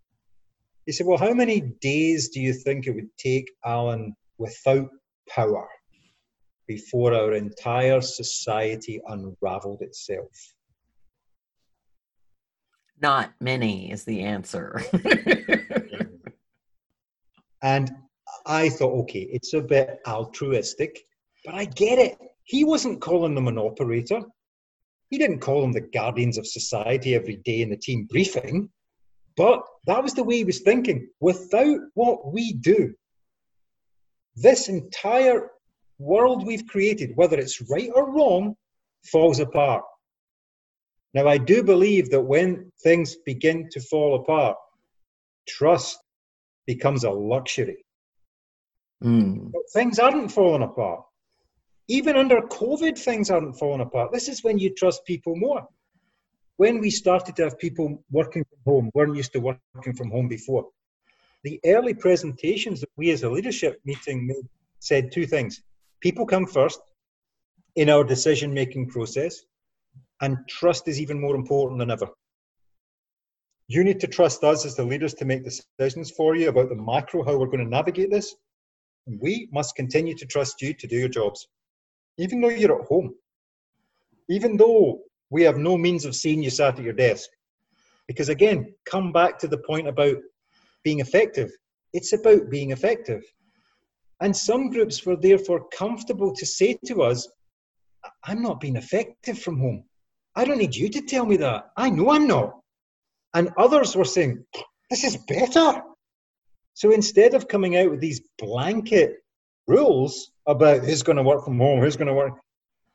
He 0.87 0.93
said, 0.93 1.07
Well, 1.07 1.19
how 1.19 1.33
many 1.33 1.61
days 1.61 2.31
do 2.31 2.41
you 2.41 2.53
think 2.53 2.87
it 2.87 2.93
would 2.93 3.17
take, 3.17 3.49
Alan, 3.65 4.17
without 4.39 4.91
power 5.29 5.69
before 6.67 7.15
our 7.15 7.35
entire 7.35 8.01
society 8.01 9.01
unraveled 9.07 9.83
itself? 9.83 10.33
Not 13.01 13.33
many 13.41 13.91
is 13.91 14.05
the 14.05 14.21
answer. 14.21 14.83
and 17.63 17.91
I 18.47 18.69
thought, 18.69 19.01
okay, 19.03 19.29
it's 19.33 19.55
a 19.55 19.61
bit 19.61 20.01
altruistic, 20.07 21.01
but 21.45 21.55
I 21.55 21.65
get 21.65 21.99
it. 21.99 22.19
He 22.45 22.65
wasn't 22.65 23.01
calling 23.01 23.35
them 23.35 23.49
an 23.49 23.59
operator. 23.59 24.21
He 25.09 25.19
didn't 25.19 25.41
call 25.41 25.63
them 25.63 25.73
the 25.73 25.81
guardians 25.81 26.37
of 26.37 26.47
society 26.47 27.15
every 27.15 27.37
day 27.37 27.63
in 27.63 27.71
the 27.71 27.77
team 27.77 28.07
briefing. 28.09 28.69
But 29.37 29.65
that 29.87 30.03
was 30.03 30.15
the 30.15 30.25
way 30.25 30.37
he 30.37 30.45
was 30.45 30.61
thinking. 30.61 31.09
Without 31.21 31.79
what 31.95 32.33
we 32.33 32.53
do, 32.53 32.93
this 34.37 34.69
entire 34.69 35.51
world 35.99 36.47
we've 36.47 36.67
created, 36.67 37.13
whether 37.15 37.39
it's 37.39 37.63
right 37.71 37.91
or 37.95 38.13
wrong, 38.13 38.57
falls 39.11 39.41
apart. 39.41 39.85
Now, 41.13 41.27
I 41.27 41.39
do 41.39 41.63
believe 41.63 42.11
that 42.11 42.21
when 42.21 42.71
things 42.83 43.17
begin 43.17 43.69
to 43.71 43.81
fall 43.81 44.17
apart, 44.17 44.57
trust 45.49 45.99
becomes 46.67 47.05
a 47.05 47.11
luxury. 47.11 47.85
Mm. 49.03 49.51
But 49.53 49.63
things 49.73 49.99
aren't 49.99 50.31
falling 50.31 50.63
apart. 50.63 51.03
Even 51.89 52.17
under 52.17 52.41
COVID, 52.43 52.97
things 52.97 53.31
aren't 53.31 53.59
falling 53.59 53.81
apart. 53.81 54.13
This 54.13 54.29
is 54.29 54.45
when 54.45 54.59
you 54.59 54.73
trust 54.73 55.05
people 55.05 55.35
more. 55.35 55.67
When 56.59 56.79
we 56.79 56.91
started 56.91 57.35
to 57.37 57.45
have 57.45 57.59
people 57.59 58.05
working 58.11 58.45
from 58.45 58.73
home, 58.73 58.91
weren't 58.95 59.17
used 59.17 59.33
to 59.33 59.41
working 59.41 59.95
from 59.95 60.11
home 60.11 60.29
before. 60.29 60.69
The 61.43 61.59
early 61.65 61.95
presentations 61.95 62.81
that 62.81 62.91
we 62.97 63.11
as 63.11 63.23
a 63.23 63.31
leadership 63.31 63.81
meeting 63.85 64.27
made 64.27 64.47
said 64.79 65.11
two 65.11 65.27
things 65.27 65.63
people 66.01 66.27
come 66.27 66.47
first 66.47 66.81
in 67.77 67.91
our 67.91 68.05
decision 68.05 68.53
making 68.53 68.89
process, 68.89 69.43
and 70.21 70.37
trust 70.49 70.89
is 70.89 71.01
even 71.01 71.21
more 71.21 71.35
important 71.35 71.79
than 71.79 71.91
ever. 71.91 72.09
You 73.69 73.85
need 73.85 74.01
to 74.01 74.07
trust 74.07 74.43
us 74.43 74.67
as 74.67 74.75
the 74.75 74.85
leaders 74.85 75.15
to 75.15 75.25
make 75.25 75.45
decisions 75.45 76.11
for 76.11 76.35
you 76.35 76.49
about 76.49 76.69
the 76.69 76.75
macro, 76.75 77.25
how 77.25 77.39
we're 77.39 77.47
going 77.47 77.65
to 77.65 77.71
navigate 77.71 78.11
this. 78.11 78.35
And 79.07 79.21
we 79.21 79.49
must 79.53 79.77
continue 79.77 80.15
to 80.17 80.27
trust 80.27 80.61
you 80.61 80.75
to 80.75 80.87
do 80.87 80.97
your 80.97 81.09
jobs, 81.09 81.47
even 82.19 82.41
though 82.41 82.49
you're 82.49 82.81
at 82.81 82.89
home, 82.89 83.15
even 84.29 84.57
though 84.57 85.01
we 85.31 85.43
have 85.43 85.57
no 85.57 85.79
means 85.79 86.05
of 86.05 86.17
seeing 86.17 86.43
you 86.43 86.51
sat 86.51 86.79
at 86.79 86.85
your 86.85 86.93
desk. 86.93 87.31
Because 88.09 88.29
again, 88.29 88.75
come 88.87 89.13
back 89.13 89.39
to 89.39 89.49
the 89.49 89.59
point 89.59 89.87
about 89.87 90.17
being 90.83 90.99
effective. 90.99 91.51
It's 91.93 92.13
about 92.13 92.51
being 92.51 92.73
effective. 92.73 93.23
And 94.21 94.37
some 94.37 94.71
groups 94.71 95.07
were 95.07 95.17
therefore 95.17 95.69
comfortable 95.73 96.35
to 96.35 96.45
say 96.45 96.77
to 96.87 97.03
us, 97.03 97.29
I'm 98.25 98.43
not 98.43 98.61
being 98.61 98.77
effective 98.77 99.39
from 99.39 99.59
home. 99.59 99.85
I 100.37 100.45
don't 100.45 100.59
need 100.59 100.77
you 100.77 100.89
to 100.89 101.03
tell 101.03 101.27
me 101.27 101.37
that. 101.39 101.71
I 101.77 101.91
know 101.91 102.11
I'm 102.11 102.27
not. 102.27 102.61
And 103.35 103.51
others 103.57 103.97
were 103.97 104.05
saying, 104.05 104.45
this 104.91 105.05
is 105.05 105.17
better. 105.29 105.83
So 106.75 106.93
instead 106.93 107.35
of 107.35 107.49
coming 107.49 107.77
out 107.77 107.91
with 107.91 108.01
these 108.01 108.23
blanket 108.39 109.17
rules 109.67 110.33
about 110.47 110.85
who's 110.85 111.03
going 111.03 111.17
to 111.17 111.23
work 111.23 111.45
from 111.45 111.59
home, 111.59 111.81
who's 111.81 111.97
going 111.97 112.09
to 112.09 112.15
work, 112.15 112.35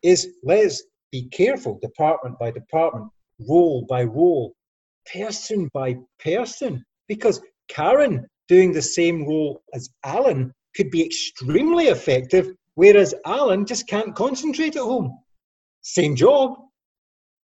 is 0.02 0.28
let's 0.44 0.84
be 1.12 1.28
careful, 1.30 1.80
department 1.82 2.38
by 2.40 2.52
department, 2.52 3.10
role 3.48 3.86
by 3.88 4.04
role, 4.04 4.54
person 5.14 5.70
by 5.74 5.96
person. 6.20 6.84
Because 7.08 7.42
Karen 7.70 8.28
doing 8.48 8.72
the 8.72 8.82
same 8.82 9.26
role 9.26 9.62
as 9.74 9.90
Alan 10.04 10.54
could 10.76 10.92
be 10.92 11.06
extremely 11.06 11.88
effective, 11.88 12.52
whereas 12.76 13.16
Alan 13.26 13.66
just 13.66 13.88
can't 13.88 14.16
concentrate 14.16 14.76
at 14.76 14.82
home. 14.82 15.18
Same 15.82 16.16
job, 16.16 16.58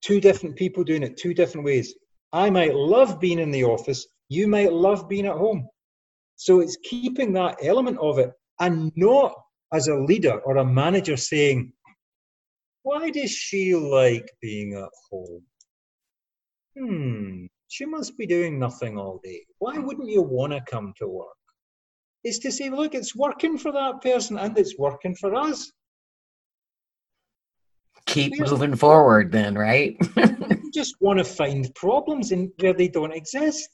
two 0.01 0.19
different 0.19 0.55
people 0.55 0.83
doing 0.83 1.03
it 1.03 1.17
two 1.17 1.33
different 1.33 1.65
ways. 1.65 1.93
I 2.31 2.49
might 2.49 2.75
love 2.75 3.19
being 3.19 3.39
in 3.39 3.51
the 3.51 3.63
office, 3.63 4.07
you 4.29 4.47
might 4.47 4.71
love 4.71 5.09
being 5.09 5.25
at 5.25 5.35
home. 5.35 5.67
So 6.35 6.61
it's 6.61 6.77
keeping 6.83 7.33
that 7.33 7.57
element 7.63 7.97
of 7.99 8.19
it 8.19 8.31
and 8.59 8.91
not 8.95 9.33
as 9.73 9.87
a 9.87 9.95
leader 9.95 10.39
or 10.45 10.57
a 10.57 10.65
manager 10.65 11.17
saying, 11.17 11.73
Why 12.83 13.09
does 13.09 13.31
she 13.31 13.75
like 13.75 14.29
being 14.41 14.73
at 14.73 14.89
home? 15.11 15.43
Hmm, 16.77 17.45
she 17.67 17.85
must 17.85 18.17
be 18.17 18.25
doing 18.25 18.59
nothing 18.59 18.97
all 18.97 19.19
day. 19.23 19.45
Why 19.59 19.77
wouldn't 19.77 20.09
you 20.09 20.21
want 20.21 20.53
to 20.53 20.61
come 20.69 20.93
to 20.97 21.07
work? 21.07 21.27
It's 22.23 22.39
to 22.39 22.51
say, 22.51 22.69
look, 22.69 22.95
it's 22.95 23.15
working 23.15 23.57
for 23.57 23.71
that 23.71 24.01
person 24.01 24.37
and 24.37 24.57
it's 24.57 24.77
working 24.77 25.15
for 25.15 25.35
us. 25.35 25.71
Keep 28.09 28.39
moving 28.39 28.75
forward, 28.75 29.31
then, 29.31 29.55
right? 29.55 29.95
you 30.17 30.71
just 30.73 30.95
want 30.99 31.19
to 31.19 31.23
find 31.23 31.73
problems 31.75 32.31
in 32.31 32.51
where 32.59 32.73
they 32.73 32.87
don't 32.87 33.13
exist. 33.13 33.69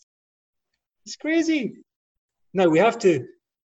It's 1.06 1.16
crazy. 1.16 1.74
Now 2.54 2.68
we 2.68 2.80
have 2.80 2.98
to, 3.00 3.26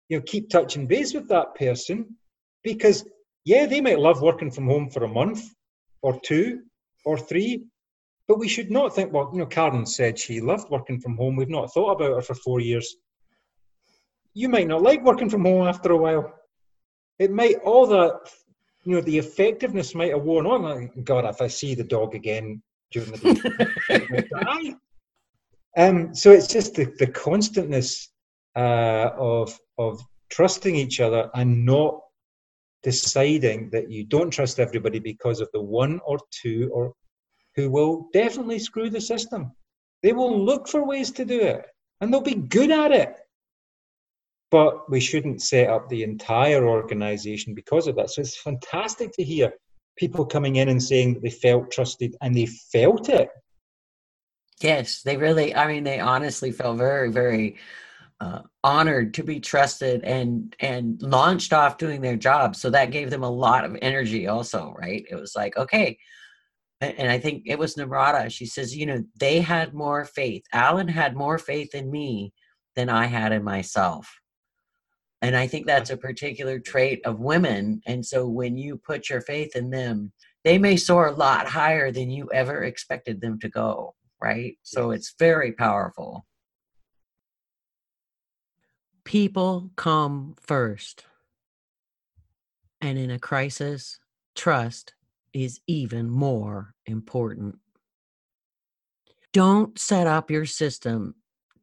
you 0.09 0.17
know, 0.17 0.21
keep 0.25 0.49
touching 0.49 0.87
base 0.87 1.13
with 1.13 1.27
that 1.29 1.55
person 1.55 2.15
because, 2.63 3.05
yeah, 3.45 3.65
they 3.65 3.81
might 3.81 3.99
love 3.99 4.21
working 4.21 4.51
from 4.51 4.67
home 4.67 4.89
for 4.89 5.03
a 5.03 5.07
month 5.07 5.43
or 6.01 6.19
two 6.21 6.61
or 7.05 7.17
three, 7.17 7.65
but 8.27 8.39
we 8.39 8.47
should 8.47 8.71
not 8.71 8.93
think, 8.93 9.11
well, 9.11 9.29
you 9.33 9.39
know, 9.39 9.45
Karen 9.45 9.85
said 9.85 10.17
she 10.17 10.41
loved 10.41 10.69
working 10.69 10.99
from 10.99 11.17
home. 11.17 11.35
We've 11.35 11.49
not 11.49 11.73
thought 11.73 11.91
about 11.91 12.15
her 12.15 12.21
for 12.21 12.35
four 12.35 12.59
years. 12.59 12.95
You 14.33 14.49
might 14.49 14.67
not 14.67 14.81
like 14.81 15.03
working 15.03 15.29
from 15.29 15.45
home 15.45 15.67
after 15.67 15.91
a 15.91 15.97
while. 15.97 16.33
It 17.19 17.31
might, 17.31 17.55
all 17.63 17.87
that, 17.87 18.19
you 18.83 18.95
know, 18.95 19.01
the 19.01 19.17
effectiveness 19.17 19.93
might 19.93 20.11
have 20.11 20.23
worn 20.23 20.45
on. 20.45 20.63
Like, 20.63 21.03
God, 21.03 21.25
if 21.25 21.41
I 21.41 21.47
see 21.47 21.75
the 21.75 21.83
dog 21.83 22.15
again 22.15 22.61
during 22.91 23.11
the 23.11 24.17
day, 24.47 24.75
um, 25.77 26.13
so 26.15 26.31
it's 26.31 26.47
just 26.47 26.75
the, 26.75 26.93
the 26.97 27.07
constantness 27.07 28.09
uh, 28.55 29.09
of, 29.17 29.57
of 29.77 30.01
trusting 30.29 30.75
each 30.75 30.99
other 30.99 31.29
and 31.35 31.65
not 31.65 31.99
deciding 32.83 33.69
that 33.69 33.91
you 33.91 34.03
don't 34.03 34.31
trust 34.31 34.59
everybody 34.59 34.99
because 34.99 35.39
of 35.39 35.49
the 35.53 35.61
one 35.61 35.99
or 36.05 36.17
two 36.31 36.69
or 36.73 36.93
who 37.55 37.69
will 37.69 38.07
definitely 38.13 38.57
screw 38.57 38.89
the 38.89 39.01
system. 39.01 39.51
They 40.01 40.13
will 40.13 40.43
look 40.43 40.67
for 40.67 40.85
ways 40.85 41.11
to 41.11 41.25
do 41.25 41.39
it 41.39 41.65
and 41.99 42.11
they'll 42.11 42.21
be 42.21 42.35
good 42.35 42.71
at 42.71 42.91
it. 42.91 43.15
But 44.51 44.89
we 44.89 44.99
shouldn't 44.99 45.41
set 45.41 45.69
up 45.69 45.87
the 45.87 46.03
entire 46.03 46.67
organization 46.67 47.53
because 47.53 47.87
of 47.87 47.95
that. 47.95 48.09
So 48.09 48.21
it's 48.21 48.37
fantastic 48.37 49.13
to 49.13 49.23
hear 49.23 49.53
people 49.97 50.25
coming 50.25 50.57
in 50.57 50.69
and 50.69 50.83
saying 50.83 51.13
that 51.13 51.23
they 51.23 51.29
felt 51.29 51.71
trusted 51.71 52.15
and 52.21 52.35
they 52.35 52.45
felt 52.45 53.09
it. 53.09 53.29
Yes, 54.59 55.01
they 55.01 55.17
really, 55.17 55.55
I 55.55 55.67
mean, 55.67 55.83
they 55.83 55.99
honestly 55.99 56.51
felt 56.51 56.77
very, 56.77 57.11
very 57.11 57.57
uh, 58.19 58.41
honored 58.63 59.15
to 59.15 59.23
be 59.23 59.39
trusted 59.39 60.03
and 60.03 60.55
and 60.59 61.01
launched 61.01 61.53
off 61.53 61.79
doing 61.79 62.01
their 62.01 62.15
job 62.15 62.55
so 62.55 62.69
that 62.69 62.91
gave 62.91 63.09
them 63.09 63.23
a 63.23 63.29
lot 63.29 63.65
of 63.65 63.75
energy 63.81 64.27
also 64.27 64.75
right 64.77 65.07
it 65.09 65.15
was 65.15 65.35
like 65.35 65.57
okay 65.57 65.97
and 66.81 67.11
I 67.11 67.19
think 67.19 67.43
it 67.45 67.59
was 67.59 67.75
Namrata. 67.75 68.31
She 68.31 68.47
says, 68.47 68.75
you 68.75 68.87
know, 68.87 69.03
they 69.19 69.39
had 69.39 69.73
more 69.73 70.03
faith. 70.03 70.43
Alan 70.51 70.87
had 70.87 71.15
more 71.15 71.37
faith 71.37 71.75
in 71.75 71.91
me 71.91 72.33
than 72.75 72.89
I 72.89 73.05
had 73.05 73.31
in 73.31 73.43
myself. 73.43 74.20
And 75.21 75.35
I 75.35 75.45
think 75.47 75.67
that's 75.67 75.91
a 75.91 75.97
particular 75.97 76.59
trait 76.59 77.01
of 77.05 77.19
women. 77.19 77.81
And 77.85 78.05
so 78.05 78.27
when 78.27 78.57
you 78.57 78.77
put 78.77 79.09
your 79.09 79.21
faith 79.21 79.55
in 79.55 79.69
them, 79.69 80.11
they 80.43 80.57
may 80.57 80.75
soar 80.77 81.07
a 81.07 81.15
lot 81.15 81.47
higher 81.47 81.91
than 81.91 82.09
you 82.09 82.29
ever 82.33 82.63
expected 82.63 83.21
them 83.21 83.39
to 83.41 83.49
go, 83.49 83.93
right? 84.19 84.57
So 84.63 84.91
it's 84.91 85.13
very 85.19 85.51
powerful. 85.51 86.25
People 89.03 89.71
come 89.75 90.35
first. 90.39 91.05
And 92.81 92.97
in 92.97 93.11
a 93.11 93.19
crisis, 93.19 93.99
trust 94.35 94.95
is 95.33 95.59
even 95.67 96.09
more 96.09 96.73
important. 96.87 97.59
Don't 99.33 99.77
set 99.77 100.07
up 100.07 100.31
your 100.31 100.45
system 100.45 101.15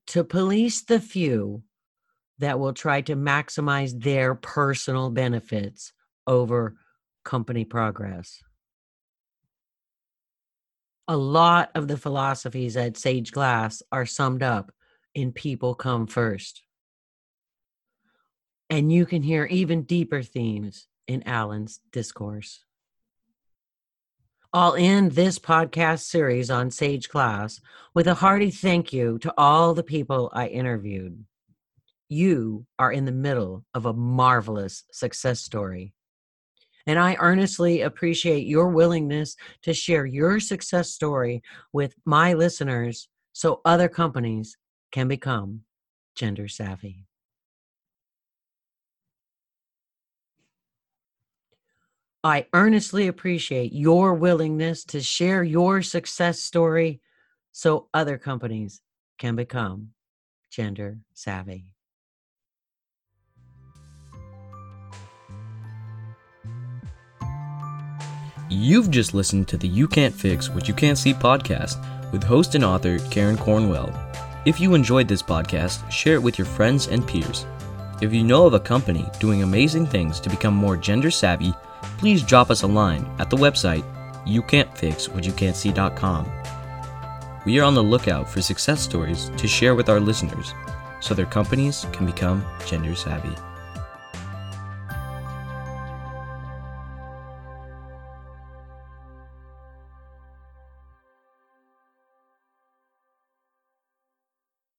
to 0.06 0.24
police 0.24 0.82
the 0.82 1.00
few 1.00 1.64
that 2.38 2.58
will 2.58 2.72
try 2.72 3.00
to 3.02 3.16
maximize 3.16 4.00
their 4.00 4.34
personal 4.34 5.10
benefits 5.10 5.92
over 6.26 6.76
company 7.24 7.64
progress. 7.64 8.42
A 11.08 11.16
lot 11.16 11.70
of 11.74 11.88
the 11.88 11.96
philosophies 11.96 12.76
at 12.76 12.96
Sage 12.96 13.32
Glass 13.32 13.82
are 13.90 14.06
summed 14.06 14.42
up 14.42 14.72
in 15.14 15.32
people 15.32 15.74
come 15.74 16.06
first. 16.06 16.62
And 18.70 18.92
you 18.92 19.06
can 19.06 19.22
hear 19.22 19.46
even 19.46 19.82
deeper 19.82 20.22
themes 20.22 20.86
in 21.06 21.26
Alan's 21.26 21.80
discourse. 21.90 22.64
I'll 24.52 24.74
end 24.74 25.12
this 25.12 25.38
podcast 25.38 26.00
series 26.00 26.50
on 26.50 26.70
Sage 26.70 27.08
Glass 27.08 27.60
with 27.94 28.06
a 28.06 28.14
hearty 28.14 28.50
thank 28.50 28.92
you 28.92 29.18
to 29.18 29.32
all 29.36 29.74
the 29.74 29.82
people 29.82 30.30
I 30.32 30.46
interviewed. 30.46 31.24
You 32.08 32.66
are 32.78 32.90
in 32.90 33.04
the 33.04 33.12
middle 33.12 33.64
of 33.74 33.84
a 33.84 33.92
marvelous 33.92 34.84
success 34.90 35.40
story. 35.40 35.92
And 36.86 36.98
I 36.98 37.16
earnestly 37.20 37.82
appreciate 37.82 38.46
your 38.46 38.70
willingness 38.70 39.36
to 39.62 39.74
share 39.74 40.06
your 40.06 40.40
success 40.40 40.90
story 40.90 41.42
with 41.70 41.94
my 42.06 42.32
listeners 42.32 43.08
so 43.34 43.60
other 43.64 43.88
companies 43.88 44.56
can 44.90 45.06
become 45.06 45.64
gender 46.14 46.48
savvy. 46.48 47.04
I 52.24 52.46
earnestly 52.52 53.06
appreciate 53.06 53.72
your 53.72 54.14
willingness 54.14 54.84
to 54.86 55.00
share 55.00 55.44
your 55.44 55.82
success 55.82 56.40
story 56.40 57.00
so 57.52 57.88
other 57.92 58.18
companies 58.18 58.80
can 59.18 59.36
become 59.36 59.90
gender 60.50 60.98
savvy. 61.12 61.74
You've 68.50 68.90
just 68.90 69.12
listened 69.12 69.46
to 69.48 69.58
the 69.58 69.68
You 69.68 69.86
Can't 69.86 70.14
Fix 70.14 70.48
What 70.48 70.68
You 70.68 70.72
Can't 70.72 70.96
See 70.96 71.12
podcast 71.12 71.76
with 72.12 72.24
host 72.24 72.54
and 72.54 72.64
author 72.64 72.98
Karen 73.10 73.36
Cornwell. 73.36 73.92
If 74.46 74.58
you 74.58 74.72
enjoyed 74.72 75.06
this 75.06 75.22
podcast, 75.22 75.90
share 75.90 76.14
it 76.14 76.22
with 76.22 76.38
your 76.38 76.46
friends 76.46 76.86
and 76.86 77.06
peers. 77.06 77.44
If 78.00 78.14
you 78.14 78.24
know 78.24 78.46
of 78.46 78.54
a 78.54 78.60
company 78.60 79.04
doing 79.20 79.42
amazing 79.42 79.86
things 79.86 80.18
to 80.20 80.30
become 80.30 80.54
more 80.54 80.78
gender 80.78 81.10
savvy, 81.10 81.52
please 81.98 82.22
drop 82.22 82.50
us 82.50 82.62
a 82.62 82.66
line 82.66 83.06
at 83.18 83.28
the 83.28 83.36
website 83.36 83.84
youcan'tfixwhatyoucan'tsee.com. 84.24 86.26
We 87.44 87.60
are 87.60 87.64
on 87.64 87.74
the 87.74 87.82
lookout 87.82 88.30
for 88.30 88.40
success 88.40 88.80
stories 88.80 89.30
to 89.36 89.46
share 89.46 89.74
with 89.74 89.90
our 89.90 90.00
listeners 90.00 90.54
so 91.00 91.12
their 91.12 91.26
companies 91.26 91.84
can 91.92 92.06
become 92.06 92.42
gender 92.66 92.94
savvy. 92.94 93.36